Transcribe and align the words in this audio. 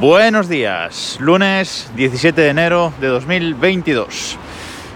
Buenos 0.00 0.50
días, 0.50 1.16
lunes 1.20 1.90
17 1.96 2.38
de 2.38 2.48
enero 2.50 2.92
de 3.00 3.06
2022. 3.06 4.36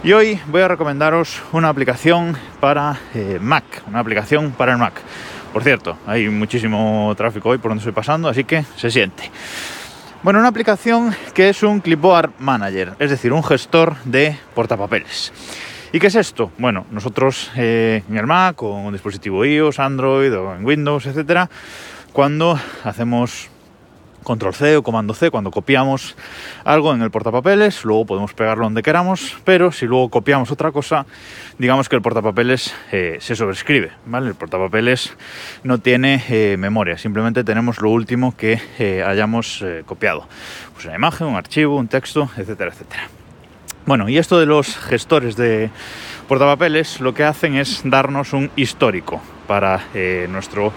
Y 0.04 0.12
hoy 0.12 0.38
voy 0.49 0.61
a 0.61 0.69
recomendaros 0.69 1.40
una 1.53 1.71
aplicación 1.71 2.37
para 2.61 3.01
eh, 3.15 3.38
Mac, 3.40 3.65
una 3.88 4.01
aplicación 4.01 4.51
para 4.51 4.72
el 4.72 4.78
Mac. 4.78 5.01
Por 5.54 5.63
cierto, 5.63 5.97
hay 6.06 6.28
muchísimo 6.28 7.15
tráfico 7.17 7.49
hoy 7.49 7.56
por 7.56 7.71
donde 7.71 7.81
estoy 7.81 7.94
pasando, 7.94 8.28
así 8.28 8.44
que 8.44 8.63
se 8.76 8.90
siente. 8.90 9.31
Bueno, 10.22 10.38
una 10.38 10.49
aplicación 10.49 11.17
que 11.32 11.48
es 11.48 11.62
un 11.62 11.80
Clipboard 11.80 12.32
Manager, 12.38 12.92
es 12.98 13.08
decir, 13.08 13.32
un 13.32 13.42
gestor 13.42 13.96
de 14.04 14.37
portapapeles. 14.54 15.32
¿Y 15.94 15.98
qué 15.98 16.09
es 16.09 16.14
esto? 16.14 16.52
Bueno, 16.59 16.84
nosotros 16.91 17.51
eh, 17.56 18.02
en 18.06 18.19
el 18.19 18.27
Mac, 18.27 18.56
con 18.56 18.73
un 18.73 18.92
dispositivo 18.92 19.46
iOS, 19.46 19.78
Android 19.78 20.37
o 20.37 20.55
en 20.55 20.62
Windows, 20.62 21.07
etcétera, 21.07 21.48
cuando 22.12 22.61
hacemos 22.85 23.48
control 24.23 24.55
C 24.55 24.77
o 24.77 24.83
comando 24.83 25.15
C 25.15 25.30
cuando 25.30 25.51
copiamos 25.51 26.16
algo 26.65 26.95
en 26.95 27.02
el 27.02 27.11
portapapeles, 27.11 27.84
luego 27.84 28.06
podemos 28.06 28.34
pegarlo 28.34 28.65
donde 28.65 28.83
queramos, 28.83 29.37
pero 29.45 29.73
si 29.73 29.87
luego 29.87 30.09
copiamos 30.09 30.51
otra 30.51 30.73
cosa, 30.73 31.06
digamos 31.59 31.88
que 31.88 31.97
el 31.97 32.02
portapapeles 32.02 32.75
eh, 32.92 33.19
se 33.20 33.37
sobrescribe, 33.37 33.92
¿vale? 34.06 34.28
El 34.28 34.34
portapapeles 34.34 35.16
no 35.64 35.78
tiene 35.78 36.23
eh, 36.28 36.56
memoria, 36.59 36.98
simplemente 36.98 37.45
tenemos 37.45 37.80
lo 37.80 37.91
último 37.91 38.37
que 38.37 38.61
eh, 38.78 39.02
hayamos 39.06 39.64
copiado, 39.87 40.27
pues 40.75 40.87
una 40.87 40.95
imagen, 40.95 41.27
un 41.27 41.37
archivo, 41.37 41.77
un 41.77 41.89
texto, 41.89 42.30
etcétera, 42.37 42.70
etcétera. 42.70 43.09
Bueno, 43.87 44.09
y 44.09 44.19
esto 44.19 44.39
de 44.39 44.47
los 44.47 44.77
gestores 44.77 45.37
de 45.37 45.70
portapapeles 46.30 47.01
lo 47.01 47.12
que 47.12 47.25
hacen 47.25 47.57
es 47.57 47.80
darnos 47.83 48.34
un 48.34 48.52
histórico 48.55 49.20
para 49.48 49.80
nuestro 50.29 50.73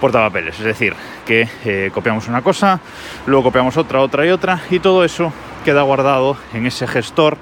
portapapeles. 0.00 0.58
Es 0.58 0.64
decir, 0.64 0.94
que 1.26 1.46
eh, 1.66 1.90
copiamos 1.92 2.26
una 2.26 2.40
cosa, 2.40 2.80
luego 3.26 3.44
copiamos 3.44 3.76
otra, 3.76 4.00
otra 4.00 4.24
y 4.24 4.30
otra, 4.30 4.60
y 4.70 4.78
todo 4.78 5.04
eso 5.04 5.30
queda 5.62 5.82
guardado 5.82 6.38
en 6.54 6.64
ese 6.64 6.86
gestor 6.86 7.36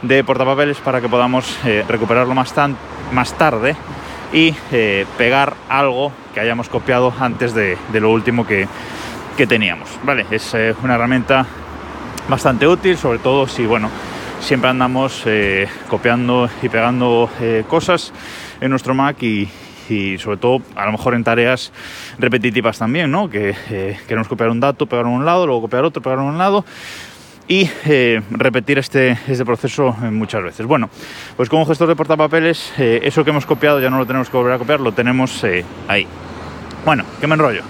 de 0.00 0.24
portapapeles 0.24 0.78
para 0.78 1.02
que 1.02 1.08
podamos 1.10 1.58
eh, 1.66 1.84
recuperarlo 1.86 2.34
más, 2.34 2.54
tarde 3.36 3.76
y 4.32 4.54
eh, 4.72 5.04
pegar 5.18 5.52
algo 5.68 6.10
que 6.32 6.40
hayamos 6.40 6.70
copiado 6.70 7.12
antes 7.20 7.52
de, 7.52 7.76
lo 7.92 8.10
último 8.10 8.46
que, 8.46 8.66
teníamos. 9.46 9.90
Vale, 10.04 10.24
es 10.30 10.54
una 10.82 10.94
herramienta 10.94 11.44
bastante 12.28 12.66
útil, 12.66 12.96
sobre 12.96 13.18
todo 13.18 13.46
si, 13.46 13.66
bueno, 13.66 13.90
siempre 14.44 14.68
andamos 14.68 15.24
copiando 15.88 16.50
y 16.62 16.68
pegando 16.68 17.30
cosas 17.66 18.12
en 18.60 18.70
nuestro 18.70 18.94
Mac 18.94 19.22
y, 19.22 19.48
sobre 20.18 20.36
todo 20.36 20.62
a 20.76 20.86
lo 20.86 20.92
mejor 20.92 21.14
en 21.14 21.24
tareas 21.24 21.72
repetitivas 22.18 22.78
también, 22.78 23.10
¿no? 23.10 23.28
Que 23.28 23.54
eh, 23.70 23.98
queremos 24.06 24.28
copiar 24.28 24.50
un 24.50 24.60
dato, 24.60 24.86
pegarlo 24.86 25.10
en 25.10 25.16
un 25.18 25.24
lado, 25.24 25.46
luego 25.46 25.62
copiar 25.62 25.84
otro, 25.84 26.02
pegarlo 26.02 26.24
en 26.24 26.30
un 26.30 26.38
lado 26.38 26.64
y 27.46 27.68
eh, 27.84 28.22
repetir 28.30 28.78
este, 28.78 29.18
este 29.28 29.44
proceso 29.44 29.92
muchas 30.10 30.42
veces. 30.42 30.66
Bueno, 30.66 30.88
pues 31.36 31.48
como 31.48 31.66
gestor 31.66 31.88
de 31.88 31.96
portapapeles, 31.96 32.72
eh, 32.78 33.00
eso 33.02 33.24
que 33.24 33.30
hemos 33.30 33.44
copiado 33.44 33.80
ya 33.80 33.90
no 33.90 33.98
lo 33.98 34.06
tenemos 34.06 34.30
que 34.30 34.36
volver 34.36 34.54
a 34.54 34.58
copiar, 34.58 34.80
lo 34.80 34.92
tenemos 34.92 35.44
ahí. 35.88 36.06
Bueno, 36.84 37.04
que 37.20 37.26
me 37.26 37.34
enrollo. 37.34 37.62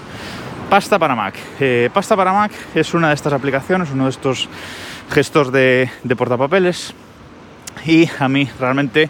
Pasta 0.69 0.99
para 0.99 1.15
Mac. 1.15 1.35
Pasta 1.93 2.15
para 2.15 2.33
Mac 2.33 2.51
es 2.73 2.93
una 2.93 3.09
de 3.09 3.13
estas 3.13 3.33
aplicaciones, 3.33 3.91
uno 3.91 4.05
de 4.05 4.09
estos 4.09 4.49
gestos 5.11 5.51
de, 5.51 5.89
portapapeles 6.17 6.93
y 7.85 8.09
a 8.19 8.27
mí 8.27 8.49
realmente 8.59 9.09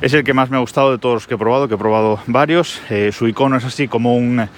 es 0.00 0.12
el 0.14 0.24
que 0.24 0.32
más 0.32 0.50
me 0.50 0.56
ha 0.56 0.60
gustado 0.60 0.92
de 0.92 0.98
todos 0.98 1.14
los 1.14 1.26
que 1.26 1.34
he 1.34 1.38
probado, 1.38 1.68
que 1.68 1.74
he 1.74 1.78
probado 1.78 2.20
varios. 2.26 2.80
Eh, 2.88 3.10
su 3.12 3.26
icono 3.26 3.56
es 3.56 3.64
así 3.64 3.88
como 3.88 4.16
un 4.16 4.48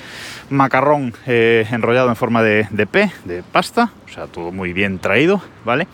macarrón 0.51 1.15
eh, 1.27 1.67
enrollado 1.71 2.09
en 2.09 2.17
forma 2.17 2.43
de, 2.43 2.87
P, 2.91 3.11
de 3.25 3.43
pasta, 3.43 3.91
o 4.07 4.09
sea, 4.09 4.27
todo 4.27 4.53
muy 4.53 4.73
bien 4.73 4.99
traído, 4.99 5.43
¿vale? 5.65 5.87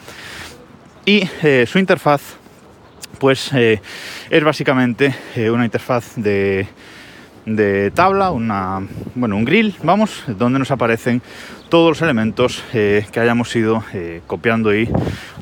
Y 1.06 1.28
eh, 1.42 1.64
su 1.66 1.78
interfaz, 1.78 2.22
pues 3.18 3.52
es 3.52 4.44
básicamente 4.44 5.14
una 5.50 5.64
interfaz 5.64 6.14
de, 6.16 6.66
de 7.56 7.90
tabla, 7.90 8.30
una, 8.30 8.80
bueno, 9.14 9.36
un 9.36 9.44
grill, 9.44 9.74
vamos, 9.82 10.24
donde 10.26 10.58
nos 10.58 10.70
aparecen 10.70 11.22
todos 11.68 11.90
los 11.90 12.02
elementos 12.02 12.62
que 12.72 13.04
hayamos 13.16 13.54
ido 13.54 13.84
copiando 14.26 14.74
y 14.74 14.88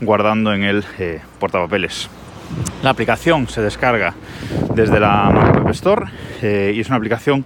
guardando 0.00 0.52
en 0.52 0.62
el 0.62 0.84
portapapeles. 1.38 2.08
La 2.82 2.90
aplicación 2.90 3.48
se 3.48 3.60
descarga 3.60 4.14
desde 4.74 5.00
la 5.00 5.30
Mac 5.30 5.68
Store 5.70 6.06
eh, 6.42 6.72
y 6.74 6.80
es 6.80 6.88
una 6.88 6.96
aplicación 6.96 7.44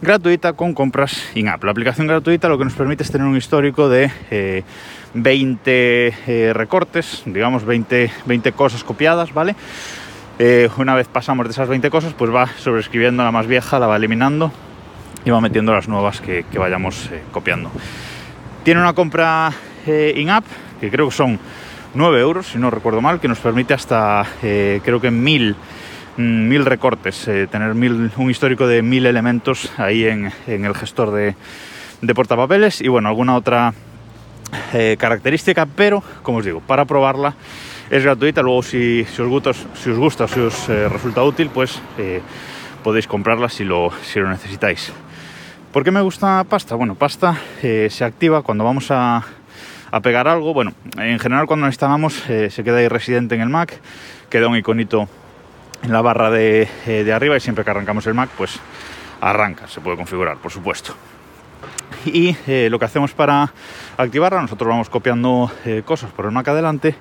gratuita 0.00 0.52
con 0.54 0.74
compras 0.74 1.22
in-app. 1.34 1.62
La 1.64 1.70
aplicación 1.70 2.06
gratuita 2.06 2.48
lo 2.48 2.58
que 2.58 2.64
nos 2.64 2.74
permite 2.74 3.02
es 3.02 3.10
tener 3.10 3.26
un 3.26 3.36
histórico 3.36 3.88
de 3.88 4.10
20 5.14 5.70
eh, 5.70 6.14
eh, 6.26 6.52
recortes, 6.52 7.22
digamos 7.24 7.64
20, 7.64 8.10
20 8.26 8.52
cosas 8.52 8.82
copiadas, 8.82 9.32
¿vale? 9.32 9.54
Una 10.76 10.94
vez 10.94 11.06
pasamos 11.08 11.46
de 11.46 11.52
esas 11.52 11.68
20 11.68 11.88
cosas, 11.90 12.14
pues 12.14 12.34
va 12.34 12.48
sobrescribiendo 12.58 13.22
la 13.22 13.30
más 13.30 13.46
vieja, 13.46 13.78
la 13.78 13.86
va 13.86 13.96
eliminando 13.96 14.50
y 15.24 15.30
va 15.30 15.40
metiendo 15.40 15.72
las 15.72 15.88
nuevas 15.88 16.20
que, 16.20 16.44
vayamos 16.58 17.10
copiando. 17.30 17.70
Tiene 18.64 18.80
una 18.80 18.92
compra 18.92 19.52
in-app, 19.86 20.44
que 20.80 20.90
creo 20.90 21.08
que 21.08 21.14
son 21.14 21.38
9 21.94 22.20
euros, 22.20 22.46
si 22.46 22.58
no 22.58 22.70
recuerdo 22.70 23.00
mal, 23.00 23.20
que 23.20 23.28
nos 23.28 23.38
permite 23.38 23.74
hasta 23.74 24.24
eh, 24.42 24.80
creo 24.84 25.00
que 25.00 25.10
mil, 25.10 25.54
mm, 26.16 26.48
mil 26.48 26.64
recortes, 26.64 27.28
eh, 27.28 27.46
tener 27.50 27.74
mil, 27.74 28.10
un 28.16 28.30
histórico 28.30 28.66
de 28.66 28.82
mil 28.82 29.06
elementos 29.06 29.70
ahí 29.78 30.04
en, 30.04 30.32
el 30.46 30.74
gestor 30.74 31.10
de, 31.12 31.34
de, 32.00 32.14
portapapeles 32.14 32.80
y 32.80 32.88
bueno, 32.88 33.08
alguna 33.08 33.36
otra 33.36 33.74
eh, 34.72 34.96
característica, 34.98 35.66
pero 35.66 36.02
como 36.22 36.38
os 36.38 36.44
digo, 36.44 36.60
para 36.60 36.84
probarla 36.84 37.34
es 37.90 38.02
gratuita, 38.04 38.42
luego 38.42 38.62
si, 38.62 39.02
os, 39.02 39.28
gusta, 39.28 39.52
si 39.52 39.90
os 39.90 39.98
gusta, 39.98 40.26
si 40.26 40.40
os 40.40 40.68
resulta 40.68 41.22
útil, 41.22 41.50
pues 41.50 41.78
podéis 42.82 43.06
comprarla 43.06 43.50
si 43.50 43.64
lo, 43.64 43.90
si 44.02 44.18
lo 44.18 44.30
necesitáis. 44.30 44.92
¿Por 45.72 45.84
qué 45.84 45.90
me 45.90 46.00
gusta 46.00 46.42
pasta? 46.44 46.74
Bueno, 46.74 46.94
pasta 46.94 47.36
se 47.60 48.04
activa 48.04 48.40
cuando 48.40 48.64
vamos 48.64 48.90
a 48.90 49.22
a 49.92 50.00
pegar 50.00 50.26
algo. 50.26 50.52
Bueno, 50.52 50.72
en 50.96 51.20
general 51.20 51.46
cuando 51.46 51.66
lo 51.66 51.70
instalamos 51.70 52.28
eh, 52.28 52.50
se 52.50 52.64
queda 52.64 52.78
ahí 52.78 52.88
residente 52.88 53.36
en 53.36 53.42
el 53.42 53.48
Mac, 53.48 53.78
queda 54.28 54.48
un 54.48 54.56
iconito 54.56 55.08
en 55.82 55.92
la 55.92 56.00
barra 56.00 56.30
de, 56.30 56.68
eh, 56.86 57.12
arriba 57.12 57.36
y 57.36 57.40
siempre 57.40 57.62
que 57.62 57.70
arrancamos 57.70 58.06
el 58.06 58.14
Mac 58.14 58.30
pues 58.36 58.58
arranca, 59.20 59.68
se 59.68 59.80
puede 59.80 59.96
configurar 59.96 60.38
por 60.38 60.50
supuesto. 60.50 60.96
Y 62.04 62.36
eh, 62.46 62.68
lo 62.70 62.78
que 62.78 62.84
hacemos 62.84 63.12
para 63.12 63.52
activarla, 63.96 64.42
nosotros 64.42 64.68
vamos 64.68 64.88
copiando 64.88 65.50
cosas 65.84 66.10
por 66.10 66.26
el 66.26 66.32
Mac 66.32 66.48
adelante 66.48 66.96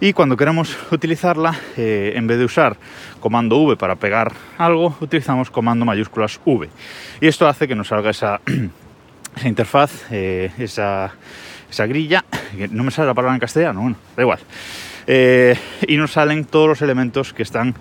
y 0.00 0.12
cuando 0.12 0.36
queremos 0.36 0.76
utilizarla, 0.90 1.54
en 1.76 2.26
vez 2.26 2.38
de 2.38 2.44
usar 2.44 2.76
comando 3.20 3.56
V 3.58 3.76
para 3.76 3.96
pegar 3.96 4.32
algo, 4.58 4.96
utilizamos 5.00 5.50
comando 5.50 5.84
mayúsculas 5.84 6.40
V. 6.44 6.68
Y 7.20 7.26
esto 7.26 7.46
hace 7.46 7.68
que 7.68 7.74
nos 7.74 7.88
salga 7.88 8.10
esa, 8.10 8.40
interfaz, 9.44 10.10
esa 10.10 11.12
esa 11.74 11.86
grilla, 11.86 12.24
que 12.56 12.68
no 12.68 12.84
me 12.84 12.90
sale 12.90 13.08
la 13.08 13.14
palabra 13.14 13.34
en 13.34 13.40
castellano, 13.40 13.80
bueno, 13.80 13.96
da 14.16 14.22
igual. 14.22 14.38
Eh, 15.06 15.56
y 15.88 15.96
nos 15.96 16.12
salen 16.12 16.44
todos 16.44 16.68
los 16.68 16.82
elementos 16.82 17.32
que 17.32 17.42
están 17.42 17.74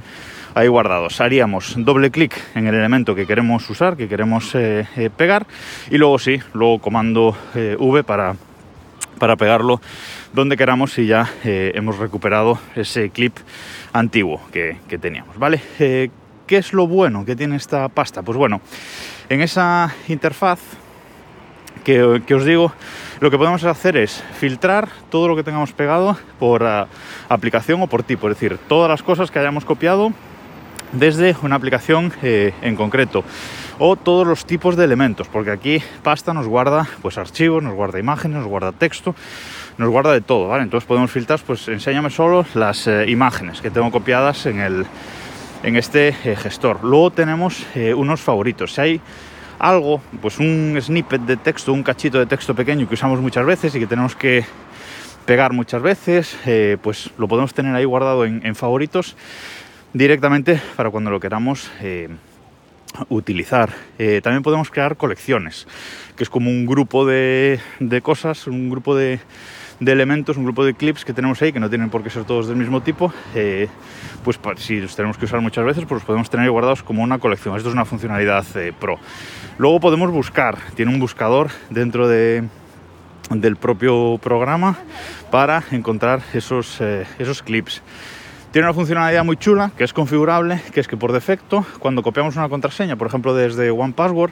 ahí 0.53 0.67
guardados. 0.67 1.21
Haríamos 1.21 1.75
doble 1.77 2.11
clic 2.11 2.39
en 2.55 2.67
el 2.67 2.75
elemento 2.75 3.15
que 3.15 3.25
queremos 3.25 3.69
usar, 3.69 3.97
que 3.97 4.07
queremos 4.07 4.53
eh, 4.55 4.87
eh, 4.95 5.09
pegar, 5.15 5.47
y 5.89 5.97
luego 5.97 6.19
sí, 6.19 6.39
luego 6.53 6.79
comando 6.79 7.35
V 7.53 8.03
para, 8.03 8.35
para 9.19 9.35
pegarlo 9.35 9.81
donde 10.33 10.57
queramos 10.57 10.97
y 10.97 11.05
ya 11.05 11.29
hemos 11.43 11.99
recuperado 11.99 12.57
ese 12.75 13.09
clip 13.11 13.35
antiguo 13.93 14.41
que, 14.51 14.77
teníamos, 14.99 15.37
¿vale? 15.37 15.61
¿Qué 15.77 16.57
es 16.57 16.73
lo 16.73 16.87
bueno 16.87 17.23
que 17.23 17.35
tiene 17.35 17.55
esta 17.55 17.87
pasta? 17.89 18.23
Pues 18.23 18.37
bueno, 18.37 18.61
en 19.29 19.41
esa 19.41 19.93
interfaz 20.07 20.59
que 21.83 22.01
os 22.01 22.45
digo, 22.45 22.73
lo 23.23 23.31
que 23.31 23.37
podemos 23.37 23.63
hacer 23.63 23.95
es 23.95 24.21
filtrar 24.37 24.89
todo 25.09 25.29
lo 25.29 25.35
que 25.37 25.43
tengamos 25.43 25.71
pegado 25.71 26.17
por 26.39 26.65
ah, 26.65 26.87
aplicación 27.29 27.81
o 27.81 27.87
por 27.87 28.03
tipo, 28.03 28.27
es 28.27 28.35
decir, 28.35 28.57
todas 28.67 28.89
las 28.89 29.01
cosas 29.01 29.31
que 29.31 29.39
hayamos 29.39 29.63
copiado 29.63 30.11
desde 30.93 31.35
una 31.41 31.55
aplicación 31.55 32.13
eh, 32.21 32.53
en 32.61 32.75
concreto 32.75 33.23
o 33.79 33.95
todos 33.95 34.25
los 34.25 34.45
tipos 34.45 34.75
de 34.75 34.85
elementos, 34.85 35.27
porque 35.27 35.51
aquí 35.51 35.83
pasta 36.03 36.33
nos 36.33 36.47
guarda 36.47 36.87
pues 37.01 37.17
archivos, 37.17 37.61
nos 37.61 37.73
guarda 37.73 37.99
imágenes, 37.99 38.37
nos 38.37 38.47
guarda 38.47 38.71
texto, 38.71 39.15
nos 39.77 39.89
guarda 39.89 40.13
de 40.13 40.21
todo, 40.21 40.47
¿vale? 40.47 40.63
Entonces 40.63 40.87
podemos 40.87 41.11
filtrar, 41.11 41.39
pues 41.45 41.67
enséñame 41.67 42.09
solo 42.09 42.45
las 42.53 42.87
eh, 42.87 43.05
imágenes 43.09 43.61
que 43.61 43.71
tengo 43.71 43.91
copiadas 43.91 44.45
en 44.45 44.59
el 44.59 44.85
en 45.63 45.75
este 45.77 46.09
eh, 46.09 46.35
gestor. 46.35 46.83
Luego 46.83 47.11
tenemos 47.11 47.65
unos 47.95 48.19
favoritos. 48.19 48.73
Si 48.73 48.81
hay 48.81 49.01
algo, 49.59 50.01
pues 50.21 50.37
un 50.37 50.77
snippet 50.79 51.21
de 51.21 51.37
texto, 51.37 51.71
un 51.71 51.83
cachito 51.83 52.19
de 52.19 52.25
texto 52.25 52.53
pequeño 52.53 52.87
que 52.87 52.95
usamos 52.95 53.21
muchas 53.21 53.45
veces 53.45 53.73
y 53.73 53.79
que 53.79 53.87
tenemos 53.87 54.13
que 54.13 54.45
pegar 55.25 55.53
muchas 55.53 55.81
veces, 55.81 56.37
pues 56.81 57.09
lo 57.17 57.29
podemos 57.29 57.53
tener 57.53 57.73
ahí 57.73 57.85
guardado 57.85 58.25
en, 58.25 58.55
favoritos 58.55 59.15
directamente 59.93 60.59
para 60.75 60.89
cuando 60.89 61.11
lo 61.11 61.19
queramos 61.19 61.71
eh, 61.81 62.09
utilizar. 63.09 63.69
Eh, 63.99 64.21
también 64.23 64.43
podemos 64.43 64.69
crear 64.69 64.97
colecciones, 64.97 65.67
que 66.15 66.23
es 66.23 66.29
como 66.29 66.49
un 66.49 66.65
grupo 66.65 67.05
de, 67.05 67.59
cosas, 68.01 68.47
un 68.47 68.69
grupo 68.69 68.95
de, 68.95 69.19
elementos, 69.79 70.37
un 70.37 70.45
grupo 70.45 70.65
de 70.65 70.73
clips 70.73 71.05
que 71.05 71.13
tenemos 71.13 71.41
ahí, 71.41 71.53
que 71.53 71.59
no 71.59 71.69
tienen 71.69 71.89
por 71.89 72.03
qué 72.03 72.09
ser 72.09 72.23
todos 72.25 72.47
del 72.47 72.57
mismo 72.57 72.81
tipo. 72.81 73.13
Eh, 73.35 73.67
pues 74.23 74.39
si 74.57 74.79
los 74.79 74.95
tenemos 74.95 75.17
que 75.17 75.25
usar 75.25 75.41
muchas 75.41 75.65
veces, 75.65 75.83
pues 75.83 76.01
los 76.01 76.03
podemos 76.03 76.29
tener 76.29 76.49
guardados 76.49 76.81
como 76.81 77.03
una 77.03 77.19
colección. 77.19 77.55
Esto 77.55 77.69
es 77.69 77.75
una 77.75 77.85
funcionalidad 77.85 78.45
pro. 78.79 78.97
Luego 79.57 79.79
podemos 79.79 80.11
buscar, 80.11 80.57
tiene 80.75 80.91
un 80.91 80.99
buscador 80.99 81.49
dentro 81.69 82.07
de, 82.07 82.43
del 83.29 83.57
propio 83.57 84.17
programa 84.23 84.77
para 85.29 85.63
encontrar 85.71 86.21
esos, 86.33 86.81
esos 87.19 87.43
clips. 87.43 87.83
Tiene 88.53 88.67
una 88.67 88.75
funcionalidad 88.75 89.25
muy 89.25 89.35
chula 89.35 89.71
que 89.75 89.83
es 89.83 89.93
configurable, 89.93 90.61
que 90.71 90.79
es 90.79 90.87
que 90.87 90.95
por 90.95 91.11
defecto, 91.11 91.65
cuando 91.79 92.03
copiamos 92.03 92.35
una 92.35 92.49
contraseña, 92.49 92.95
por 92.95 93.07
ejemplo 93.07 93.33
desde 93.33 93.71
OnePassword, 93.71 94.31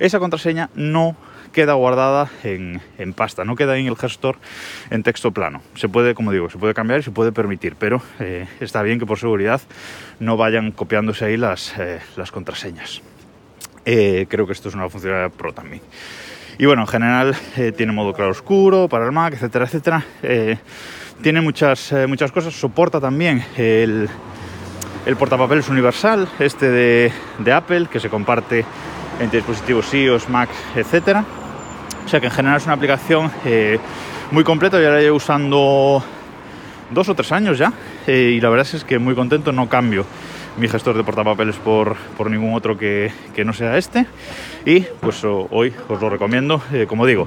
esa 0.00 0.18
contraseña 0.18 0.70
no 0.74 1.14
queda 1.52 1.74
guardada 1.74 2.28
en, 2.42 2.80
pasta, 3.14 3.44
no 3.44 3.54
queda 3.54 3.78
en 3.78 3.86
el 3.86 3.94
gestor 3.94 4.38
en 4.90 5.04
texto 5.04 5.30
plano. 5.30 5.62
Se 5.76 5.88
puede, 5.88 6.16
como 6.16 6.32
digo, 6.32 6.50
se 6.50 6.58
puede 6.58 6.74
cambiar 6.74 6.98
y 6.98 7.02
se 7.04 7.12
puede 7.12 7.30
permitir, 7.30 7.76
pero 7.76 8.02
eh, 8.18 8.48
está 8.58 8.82
bien 8.82 8.98
que 8.98 9.06
por 9.06 9.20
seguridad 9.20 9.60
no 10.18 10.36
vayan 10.36 10.72
copiándose 10.72 11.26
ahí 11.26 11.36
las, 11.36 11.72
eh, 11.78 12.00
contraseñas. 12.32 13.02
Eh, 13.84 14.26
creo 14.28 14.48
que 14.48 14.52
esto 14.52 14.68
es 14.68 14.74
una 14.74 14.88
funcionalidad 14.88 15.30
pro 15.30 15.52
también. 15.52 15.80
Y 16.60 16.66
bueno, 16.66 16.82
en 16.82 16.88
general 16.88 17.34
eh, 17.56 17.72
tiene 17.72 17.90
modo 17.90 18.12
claro 18.12 18.32
oscuro 18.32 18.86
para 18.86 19.06
el 19.06 19.12
Mac, 19.12 19.32
etcétera, 19.32 19.64
etcétera. 19.64 20.04
Eh, 20.22 20.58
tiene 21.22 21.40
muchas, 21.40 21.90
eh, 21.92 22.06
muchas 22.06 22.32
cosas. 22.32 22.52
Soporta 22.52 23.00
también 23.00 23.42
el, 23.56 24.06
el 25.06 25.16
portapapeles 25.16 25.70
universal, 25.70 26.28
este 26.38 26.68
de, 26.68 27.12
de, 27.38 27.52
Apple, 27.54 27.86
que 27.90 27.98
se 27.98 28.10
comparte 28.10 28.62
entre 29.20 29.38
dispositivos 29.38 29.94
iOS, 29.94 30.28
Mac, 30.28 30.50
etcétera. 30.76 31.24
O 32.04 32.08
sea 32.10 32.20
que 32.20 32.26
en 32.26 32.32
general 32.32 32.58
es 32.58 32.66
una 32.66 32.74
aplicación 32.74 33.30
muy 34.30 34.44
completa. 34.44 34.78
Yo 34.78 34.90
la 34.90 35.00
llevo 35.00 35.16
usando 35.16 36.04
dos 36.90 37.08
o 37.08 37.14
tres 37.14 37.32
años 37.32 37.56
ya. 37.56 37.72
Y 38.06 38.38
la 38.38 38.50
verdad 38.50 38.68
es 38.70 38.84
que 38.84 38.98
muy 38.98 39.14
contento, 39.14 39.50
no 39.50 39.66
cambio 39.66 40.04
mi 40.60 40.68
gestor 40.68 40.94
de 40.96 41.02
portapapeles 41.02 41.56
por, 41.56 41.96
por 42.16 42.30
ningún 42.30 42.54
otro 42.54 42.76
que, 42.76 43.10
que, 43.34 43.44
no 43.44 43.52
sea 43.52 43.78
este. 43.78 44.06
Y 44.66 44.80
pues 45.00 45.24
hoy 45.24 45.72
os 45.88 46.00
lo 46.00 46.10
recomiendo. 46.10 46.62
Eh, 46.72 46.86
como 46.86 47.06
digo, 47.06 47.26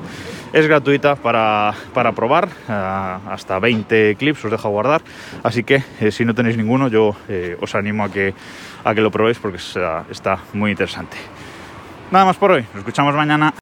es 0.53 0.67
gratuita 0.67 1.15
para, 1.15 1.73
para 1.93 2.11
probar. 2.11 2.47
Uh, 2.69 3.29
hasta 3.29 3.59
20 3.59 4.15
clips 4.15 4.45
os 4.45 4.51
deja 4.51 4.69
guardar. 4.69 5.01
Así 5.41 5.63
que 5.63 5.83
eh, 5.99 6.11
si 6.11 6.23
no 6.25 6.35
tenéis 6.35 6.57
ninguno, 6.57 6.87
yo 6.87 7.15
eh, 7.27 7.57
os 7.59 7.73
animo 7.73 8.03
a 8.03 8.11
que, 8.11 8.33
a 8.83 8.93
que 8.93 9.01
lo 9.01 9.09
probéis 9.09 9.39
porque 9.39 9.57
está, 9.57 10.05
está 10.11 10.37
muy 10.53 10.69
interesante. 10.69 11.17
Nada 12.11 12.25
más 12.25 12.37
por 12.37 12.51
hoy. 12.51 12.61
Nos 12.61 12.77
escuchamos 12.77 13.15
mañana. 13.15 13.53